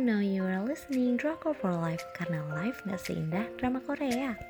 [0.00, 4.40] Now you are listening Drakor for Life karena life gak seindah drama Korea.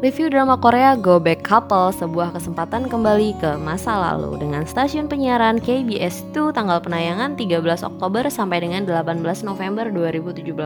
[0.00, 5.60] Review drama Korea Go Back Couple sebuah kesempatan kembali ke masa lalu dengan stasiun penyiaran
[5.60, 10.56] KBS 2 tanggal penayangan 13 Oktober sampai dengan 18 November 2017.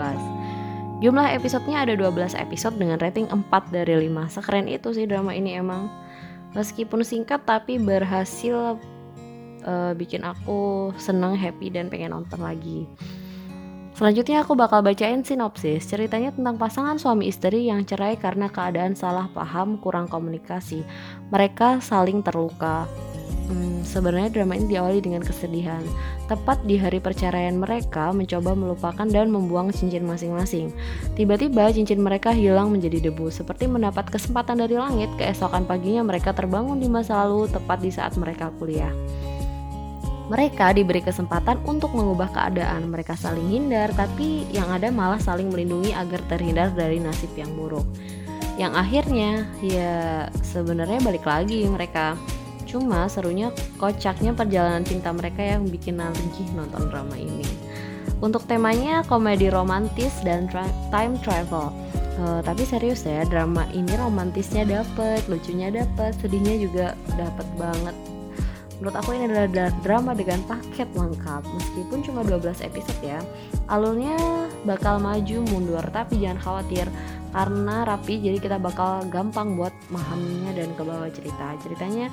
[1.02, 4.38] Jumlah episodenya ada 12 episode dengan rating 4 dari 5.
[4.38, 5.90] Sekeren itu sih drama ini emang.
[6.54, 8.78] Meskipun singkat tapi berhasil
[9.66, 12.86] uh, bikin aku seneng, happy dan pengen nonton lagi.
[13.94, 15.86] Selanjutnya aku bakal bacain sinopsis.
[15.86, 20.82] Ceritanya tentang pasangan suami istri yang cerai karena keadaan salah paham, kurang komunikasi.
[21.30, 22.90] Mereka saling terluka.
[23.46, 25.84] Hmm, sebenarnya drama ini diawali dengan kesedihan.
[26.26, 30.72] Tepat di hari perceraian mereka mencoba melupakan dan membuang cincin masing-masing.
[31.14, 33.30] Tiba-tiba cincin mereka hilang menjadi debu.
[33.30, 38.18] Seperti mendapat kesempatan dari langit, keesokan paginya mereka terbangun di masa lalu tepat di saat
[38.18, 38.90] mereka kuliah.
[40.24, 42.88] Mereka diberi kesempatan untuk mengubah keadaan.
[42.88, 47.84] Mereka saling hindar, tapi yang ada malah saling melindungi agar terhindar dari nasib yang buruk.
[48.56, 52.16] Yang akhirnya ya sebenarnya balik lagi mereka.
[52.64, 57.44] Cuma serunya kocaknya perjalanan cinta mereka yang bikin nagih nonton drama ini.
[58.24, 60.48] Untuk temanya komedi romantis dan
[60.88, 61.68] time travel.
[62.14, 66.86] Uh, tapi serius ya, drama ini romantisnya dapet, lucunya dapet, sedihnya juga
[67.18, 68.13] dapet banget
[68.84, 71.40] Menurut aku ini adalah drama dengan paket lengkap.
[71.40, 73.16] Meskipun cuma 12 episode ya.
[73.64, 74.12] Alurnya
[74.68, 75.80] bakal maju mundur.
[75.88, 76.84] Tapi jangan khawatir
[77.32, 81.56] karena rapi jadi kita bakal gampang buat memahaminya dan ke bawah cerita.
[81.64, 82.12] Ceritanya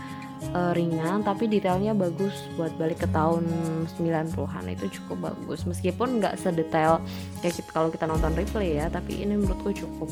[0.55, 3.43] uh, ringan tapi detailnya bagus buat balik ke tahun
[3.99, 5.67] 90-an itu cukup bagus.
[5.67, 7.03] Meskipun nggak sedetail
[7.43, 10.07] kayak kita, kalau kita nonton replay ya tapi ini menurutku cukup.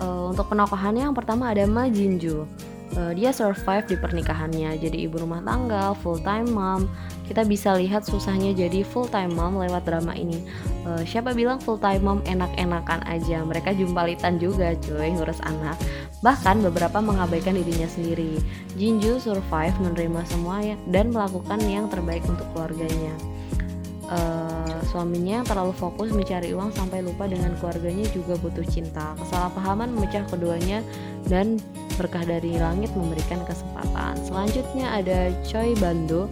[0.00, 4.78] Uh, untuk penokohannya yang pertama ada Ma Jinju uh, dia survive di pernikahannya.
[4.78, 6.88] Jadi ibu rumah tangga full time mom.
[7.24, 10.44] Kita bisa lihat susahnya jadi full time mom lewat drama ini.
[10.84, 13.42] Uh, siapa bilang full time mom enak-enakan aja?
[13.42, 15.76] Mereka jumpalitan juga cuy ngurus anak.
[16.20, 18.40] Bahkan beberapa mengabaikan dirinya sendiri.
[18.78, 23.33] Jinju survive menerima semua ya, dan melakukan yang terbaik untuk keluarganya
[24.10, 29.16] uh, suaminya terlalu fokus mencari uang sampai lupa dengan keluarganya juga butuh cinta.
[29.20, 30.80] Kesalahpahaman memecah keduanya
[31.28, 31.60] dan
[31.96, 34.18] berkah dari langit memberikan kesempatan.
[34.26, 36.26] Selanjutnya ada Choi Bando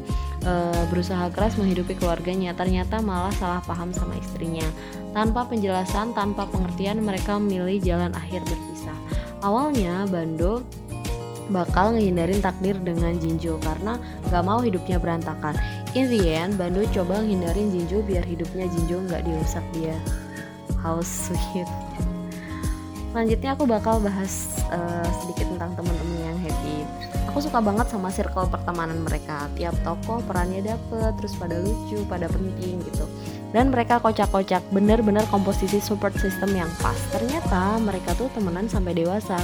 [0.45, 4.67] uh, berusaha keras menghidupi keluarganya, ternyata malah salah paham sama istrinya.
[5.13, 8.99] Tanpa penjelasan, tanpa pengertian, mereka memilih jalan akhir berpisah.
[9.43, 10.65] Awalnya Bando
[11.53, 14.01] bakal ngehindarin takdir dengan Jinjo karena
[14.33, 15.55] gak mau hidupnya berantakan.
[15.93, 19.95] In the end, Bando coba ngehindarin Jinjo biar hidupnya Jinjo gak dirusak dia.
[20.81, 21.69] How sweet.
[23.13, 26.81] Selanjutnya aku bakal bahas uh, sedikit tentang teman-teman yang happy.
[27.29, 29.53] Aku suka banget sama circle pertemanan mereka.
[29.53, 33.05] Tiap toko perannya dapet, terus pada lucu, pada penting gitu.
[33.53, 36.97] Dan mereka kocak-kocak, bener-bener komposisi support system yang pas.
[37.13, 39.37] Ternyata mereka tuh temenan sampai dewasa.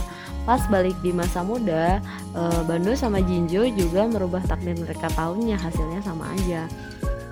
[0.48, 2.00] Pas balik di masa muda,
[2.32, 6.64] uh, Bando sama Jinjo juga merubah takdir mereka tahunnya hasilnya sama aja.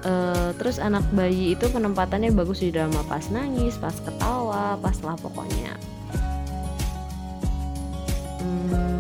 [0.05, 5.17] Uh, terus anak bayi itu penempatannya bagus di drama pas nangis, pas ketawa, pas lah
[5.19, 5.75] pokoknya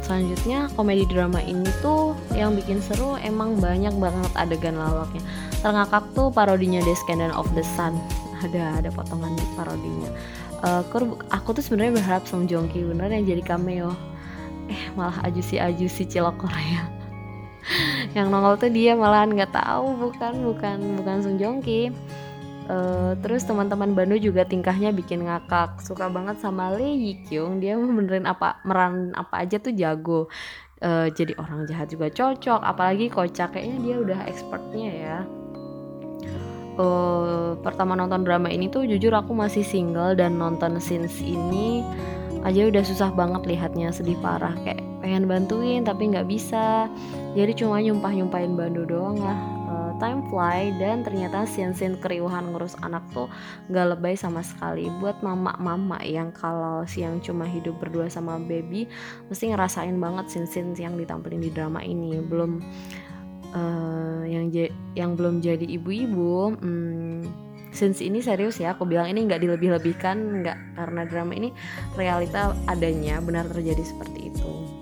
[0.06, 5.18] selanjutnya komedi drama ini tuh yang bikin seru emang banyak banget adegan lawaknya
[5.60, 7.96] terngakak tuh parodinya The Scandal of the Sun.
[8.44, 10.12] Ada ada potongan di parodinya
[10.62, 10.82] uh,
[11.32, 13.92] aku tuh sebenarnya berharap Song Joong Ki bener yang jadi cameo.
[14.66, 16.90] Eh malah ajusi ajusi cilok Korea.
[18.16, 21.90] Yang nongol tuh dia malahan nggak tahu bukan bukan bukan Song Joong Ki.
[22.66, 25.78] Uh, terus teman-teman Bando juga tingkahnya bikin ngakak.
[25.86, 27.62] Suka banget sama Lee Yi Kyung.
[27.62, 30.26] Dia benerin apa meran apa aja tuh jago.
[30.82, 32.66] Uh, jadi orang jahat juga cocok.
[32.66, 33.54] Apalagi kocak.
[33.54, 35.18] Kayaknya dia udah expertnya ya
[36.76, 41.84] uh, pertama nonton drama ini tuh jujur aku masih single dan nonton scenes ini
[42.46, 44.54] aja udah susah banget lihatnya sedih parah.
[44.62, 46.86] Kayak pengen bantuin tapi nggak bisa.
[47.34, 49.56] Jadi cuma nyumpah nyumpahin Bando doang lah.
[49.96, 53.32] Time fly dan ternyata scene-scene keriuhan ngurus anak tuh
[53.72, 54.92] gak lebay sama sekali.
[55.00, 58.84] Buat mama-mama yang kalau siang cuma hidup berdua sama baby
[59.32, 62.20] mesti ngerasain banget scene-scene yang ditampilin di drama ini.
[62.20, 62.60] Belum
[64.96, 67.20] yang belum jadi ibu-ibu hmm,
[67.76, 71.52] since ini serius ya aku bilang ini nggak dilebih-lebihkan nggak karena drama ini
[71.94, 74.76] realita adanya benar terjadi seperti itu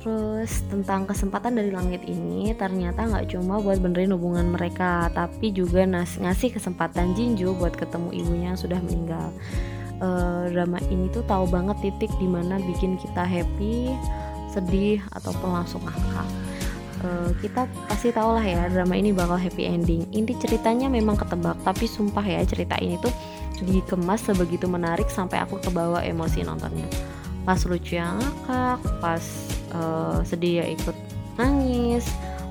[0.00, 5.84] Terus tentang kesempatan dari langit ini ternyata nggak cuma buat benerin hubungan mereka, tapi juga
[5.84, 9.28] ngasih kesempatan Jinju buat ketemu ibunya yang sudah meninggal.
[10.00, 13.92] Uh, drama ini tuh tahu banget titik di mana bikin kita happy,
[14.48, 16.28] sedih ataupun langsung ngakak.
[17.00, 20.04] Uh, kita pasti tahu lah ya drama ini bakal happy ending.
[20.12, 23.12] Inti ceritanya memang ketebak, tapi sumpah ya cerita ini tuh
[23.60, 26.84] dikemas sebegitu menarik sampai aku kebawa emosi nontonnya.
[27.48, 29.24] Pas lucu yang ngakak, pas
[29.72, 30.96] uh, sedih ya ikut
[31.40, 32.04] nangis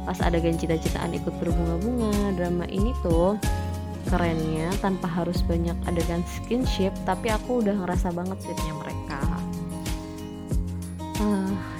[0.09, 3.37] pas adegan cita-citaan ikut berbunga-bunga drama ini tuh
[4.09, 8.88] kerennya tanpa harus banyak adegan skinship tapi aku udah ngerasa banget sweetnya mereka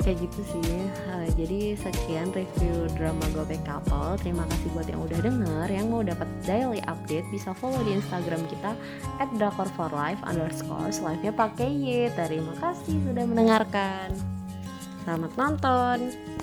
[0.10, 0.90] kayak gitu sih.
[1.14, 4.18] Uh, jadi sekian review drama Gobek Couple.
[4.26, 5.68] Terima kasih buat yang udah denger.
[5.70, 8.74] Yang mau dapat daily update bisa follow di instagram kita
[9.22, 12.10] at drakor for life underscore live nya pakai Y.
[12.18, 14.10] Terima kasih sudah mendengarkan.
[15.06, 16.39] Selamat nonton.